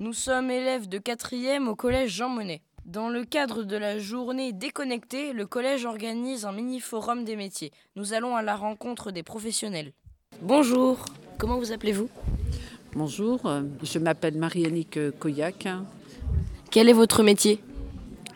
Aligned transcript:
Nous 0.00 0.12
sommes 0.12 0.48
élèves 0.52 0.88
de 0.88 0.98
4e 0.98 1.66
au 1.66 1.74
collège 1.74 2.12
Jean 2.12 2.28
Monnet. 2.28 2.62
Dans 2.84 3.08
le 3.08 3.24
cadre 3.24 3.64
de 3.64 3.76
la 3.76 3.98
journée 3.98 4.52
déconnectée, 4.52 5.32
le 5.32 5.44
collège 5.44 5.86
organise 5.86 6.44
un 6.44 6.52
mini-forum 6.52 7.24
des 7.24 7.34
métiers. 7.34 7.72
Nous 7.96 8.12
allons 8.12 8.36
à 8.36 8.42
la 8.42 8.54
rencontre 8.54 9.10
des 9.10 9.24
professionnels. 9.24 9.92
Bonjour, 10.40 11.04
comment 11.36 11.58
vous 11.58 11.72
appelez-vous? 11.72 12.08
Bonjour, 12.92 13.40
je 13.82 13.98
m'appelle 13.98 14.38
Marie-Annick 14.38 15.18
Coyac. 15.18 15.66
Quel 16.70 16.88
est 16.88 16.92
votre 16.92 17.24
métier? 17.24 17.58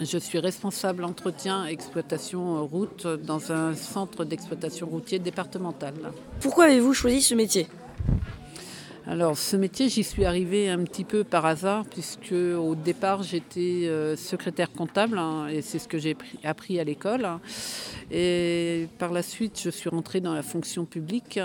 Je 0.00 0.18
suis 0.18 0.40
responsable 0.40 1.04
entretien 1.04 1.68
et 1.68 1.70
exploitation 1.70 2.66
route 2.66 3.06
dans 3.06 3.52
un 3.52 3.76
centre 3.76 4.24
d'exploitation 4.24 4.88
routier 4.88 5.20
départemental. 5.20 5.94
Pourquoi 6.40 6.64
avez-vous 6.64 6.92
choisi 6.92 7.22
ce 7.22 7.36
métier? 7.36 7.68
Alors 9.04 9.36
ce 9.36 9.56
métier, 9.56 9.88
j'y 9.88 10.04
suis 10.04 10.24
arrivée 10.24 10.68
un 10.68 10.84
petit 10.84 11.02
peu 11.02 11.24
par 11.24 11.44
hasard 11.44 11.84
puisque 11.86 12.32
au 12.32 12.76
départ 12.76 13.24
j'étais 13.24 13.88
euh, 13.88 14.14
secrétaire 14.14 14.70
comptable 14.72 15.18
hein, 15.18 15.48
et 15.48 15.60
c'est 15.60 15.80
ce 15.80 15.88
que 15.88 15.98
j'ai 15.98 16.16
appris 16.44 16.78
à 16.78 16.84
l'école. 16.84 17.28
Et 18.12 18.86
par 18.98 19.10
la 19.10 19.22
suite, 19.22 19.60
je 19.60 19.70
suis 19.70 19.90
rentrée 19.90 20.20
dans 20.20 20.34
la 20.34 20.42
fonction 20.42 20.84
publique. 20.84 21.40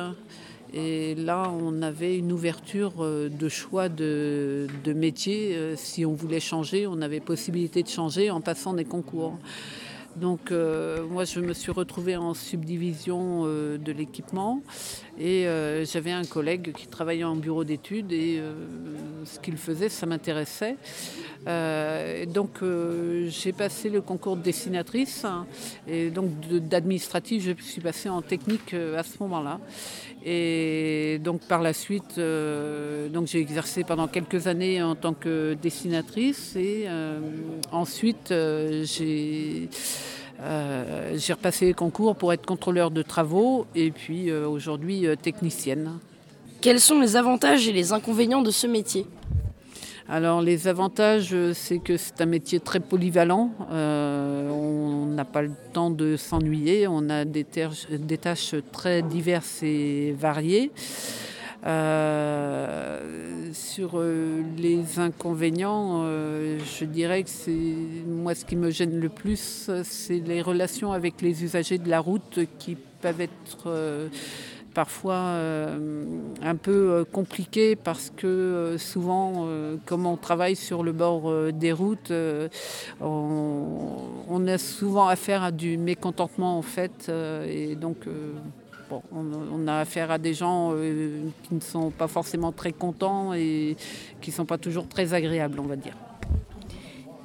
Et 0.74 1.16
là, 1.16 1.50
on 1.50 1.82
avait 1.82 2.16
une 2.18 2.32
ouverture 2.32 2.94
euh, 3.00 3.30
de 3.30 3.50
choix 3.50 3.90
de, 3.90 4.68
de 4.84 4.94
métier. 4.94 5.56
Euh, 5.56 5.76
si 5.78 6.06
on 6.06 6.14
voulait 6.14 6.42
changer, 6.42 6.86
on 6.86 7.02
avait 7.02 7.22
possibilité 7.22 7.82
de 7.82 7.88
changer 7.88 8.30
en 8.30 8.42
passant 8.42 8.74
des 8.74 8.86
concours. 8.86 9.40
Donc 10.20 10.52
euh, 10.52 11.06
moi 11.06 11.26
je 11.26 11.40
me 11.40 11.54
suis 11.54 11.72
retrouvée 11.72 12.16
en 12.16 12.34
subdivision 12.34 13.44
euh, 13.46 13.78
de 13.78 13.92
l'équipement 13.92 14.64
et 15.20 15.48
euh, 15.48 15.86
j'avais 15.86 16.12
un 16.12 16.24
collègue 16.24 16.74
qui 16.74 16.88
travaillait 16.88 17.24
en 17.24 17.36
bureau 17.36 17.64
d'études 17.64 18.12
et 18.12 18.42
ce 19.26 19.40
qu'il 19.40 19.58
faisait 19.58 19.90
ça 19.90 20.08
m'intéressait. 20.08 20.78
donc 21.46 22.62
j'ai 23.28 23.52
passé 23.52 23.90
le 23.90 24.02
concours 24.02 24.38
de 24.38 24.42
dessinatrice 24.42 25.26
et 25.88 26.10
donc 26.10 26.32
d'administratif 26.50 27.44
je 27.44 27.64
suis 27.64 27.82
passée 27.82 28.10
en 28.10 28.22
technique 28.22 28.74
à 28.74 29.04
ce 29.04 29.18
moment-là. 29.20 29.60
Et 30.26 31.20
donc 31.24 31.42
par 31.48 31.62
la 31.62 31.74
suite, 31.74 32.20
donc 33.14 33.28
j'ai 33.28 33.40
exercé 33.40 33.84
pendant 33.84 34.08
quelques 34.08 34.48
années 34.48 34.82
en 34.82 34.96
tant 34.96 35.14
que 35.14 35.56
dessinatrice 35.62 36.56
et 36.56 36.88
ensuite 37.72 38.30
j'ai 38.30 39.70
euh, 40.40 41.16
j'ai 41.18 41.34
repassé 41.34 41.66
les 41.66 41.74
concours 41.74 42.16
pour 42.16 42.32
être 42.32 42.46
contrôleur 42.46 42.92
de 42.92 43.02
travaux 43.02 43.66
et 43.74 43.90
puis 43.90 44.30
euh, 44.30 44.48
aujourd'hui 44.48 45.08
euh, 45.08 45.16
technicienne. 45.16 45.94
Quels 46.62 46.80
sont 46.80 47.00
les 47.00 47.16
avantages 47.16 47.68
et 47.68 47.74
les 47.74 47.92
inconvénients 47.92 48.42
de 48.42 48.52
ce 48.52 48.68
métier? 48.68 49.06
Alors 50.10 50.42
les 50.42 50.68
avantages, 50.68 51.36
c'est 51.54 51.80
que 51.80 51.98
c'est 51.98 52.22
un 52.22 52.26
métier 52.26 52.62
très 52.62 52.80
polyvalent. 52.80 53.52
on 53.70 55.06
n'a 55.08 55.26
pas 55.26 55.42
le 55.42 55.52
temps 55.74 55.90
de 55.90 56.16
s'ennuyer. 56.16 56.88
On 56.88 57.10
a 57.10 57.26
des, 57.26 57.46
des, 57.90 58.18
tâches 58.18 58.56
très 58.72 59.02
diverses 59.02 59.62
et 59.64 60.16
variées. 60.18 60.72
Euh, 61.66 63.50
sur 63.54 63.94
euh, 63.96 64.44
les 64.58 65.00
inconvénients, 65.00 66.04
euh, 66.04 66.60
je 66.60 66.86
dirais 66.86 67.24
que 67.24 67.30
c'est 67.30 67.52
moi 68.06 68.36
ce 68.36 68.46
qui 68.46 68.56
me 68.56 68.70
gêne 68.70 69.00
le 69.00 69.10
plus, 69.10 69.72
c'est 69.84 70.20
les 70.20 70.42
relations 70.42 70.92
avec 70.92 71.22
les 71.22 71.44
usagers 71.44 71.80
de 71.80 71.90
la 71.90 72.00
route 72.00 72.40
qui 72.60 72.78
peuvent 73.02 73.22
être 73.22 74.10
parfois 74.74 75.36
un 76.42 76.56
peu 76.56 77.06
compliquées 77.12 77.76
parce 77.76 78.12
que 78.16 78.76
souvent, 78.78 79.48
comme 79.86 80.06
on 80.06 80.18
travaille 80.18 80.56
sur 80.56 80.84
le 80.84 80.92
bord 80.92 81.32
des 81.52 81.72
routes, 81.72 82.12
on, 83.02 83.66
on, 84.30 84.48
a 84.48 84.58
souvent 84.58 85.08
affaire 85.08 85.44
à 85.44 85.52
du 85.52 85.78
mécontentement 85.78 86.58
en 86.58 86.64
fait, 86.64 87.12
et 87.48 87.76
donc 87.76 88.08
on, 89.12 89.68
a 89.68 89.80
affaire 89.80 90.12
à 90.12 90.18
des 90.18 90.34
gens 90.34 90.72
euh, 90.74 91.22
qui 91.44 91.56
ne 91.56 91.60
sont 91.60 91.92
pas 91.92 92.08
forcément 92.08 92.52
très 92.52 92.72
contents 92.72 93.34
et 93.34 93.76
qui 94.22 94.30
ne 94.30 94.36
sont 94.36 94.46
pas 94.46 94.58
toujours 94.58 94.88
très 94.88 95.14
agréables, 95.14 95.60
on 95.60 95.66
va 95.66 95.76
dire. 95.76 95.96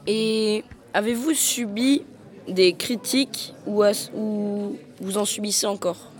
Et 0.06 0.64
avez-vous 0.94 1.34
subi 1.34 2.02
des 2.48 2.72
critiques 2.72 3.54
ou, 3.66 3.82
vous 5.00 5.18
en 5.18 5.24
subissez 5.24 5.66
encore? 5.66 6.10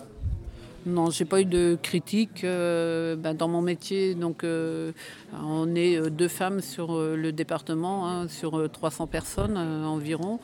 Non, 0.84 1.10
j'ai 1.10 1.24
pas 1.24 1.40
eu 1.40 1.44
de 1.44 1.78
critiques 1.80 2.42
euh, 2.42 3.14
ben, 3.14 3.34
dans 3.34 3.46
mon 3.46 3.62
métier. 3.62 4.14
Donc, 4.14 4.42
euh, 4.42 4.90
on 5.32 5.74
est 5.76 6.10
deux 6.10 6.28
femmes 6.28 6.60
sur 6.60 6.98
le 6.98 7.30
département, 7.30 8.08
hein, 8.08 8.28
sur 8.28 8.68
300 8.70 9.06
personnes 9.06 9.56
environ. 9.56 10.40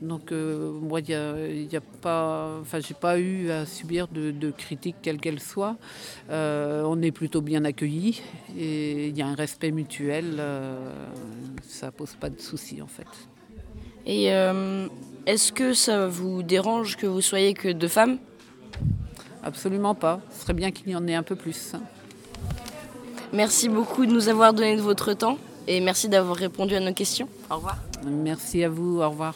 Donc 0.00 0.32
euh, 0.32 0.70
moi, 0.72 1.00
il 1.00 1.68
n'y 1.68 1.76
a, 1.76 1.80
pas, 2.00 2.58
enfin, 2.60 2.80
j'ai 2.80 2.94
pas 2.94 3.18
eu 3.18 3.50
à 3.50 3.66
subir 3.66 4.08
de, 4.08 4.50
critiques 4.50 4.96
quelles 5.02 5.18
qu'elles 5.18 5.40
soient. 5.40 5.76
Euh, 6.30 6.82
on 6.86 7.02
est 7.02 7.10
plutôt 7.10 7.42
bien 7.42 7.64
accueillis 7.64 8.22
et 8.58 9.08
il 9.08 9.16
y 9.16 9.22
a 9.22 9.26
un 9.26 9.34
respect 9.34 9.70
mutuel. 9.70 10.36
Euh, 10.38 10.94
ça 11.62 11.90
pose 11.90 12.14
pas 12.18 12.30
de 12.30 12.40
soucis 12.40 12.80
en 12.80 12.86
fait. 12.86 13.06
Et 14.06 14.26
est-ce 15.26 15.52
que 15.52 15.74
ça 15.74 16.06
vous 16.06 16.42
dérange 16.42 16.96
que 16.96 17.06
vous 17.06 17.20
soyez 17.20 17.52
que 17.52 17.68
deux 17.68 17.88
femmes? 17.88 18.18
Absolument 19.42 19.94
pas. 19.94 20.20
Ce 20.32 20.42
serait 20.42 20.54
bien 20.54 20.70
qu'il 20.70 20.88
y 20.88 20.96
en 20.96 21.06
ait 21.06 21.14
un 21.14 21.22
peu 21.22 21.36
plus. 21.36 21.74
Merci 23.32 23.68
beaucoup 23.68 24.06
de 24.06 24.10
nous 24.10 24.28
avoir 24.28 24.54
donné 24.54 24.74
de 24.74 24.80
votre 24.80 25.12
temps 25.12 25.38
et 25.68 25.80
merci 25.80 26.08
d'avoir 26.08 26.36
répondu 26.36 26.74
à 26.74 26.80
nos 26.80 26.94
questions. 26.94 27.28
Au 27.50 27.56
revoir. 27.56 27.76
Merci 28.04 28.64
à 28.64 28.68
vous. 28.68 29.00
Au 29.00 29.10
revoir. 29.10 29.34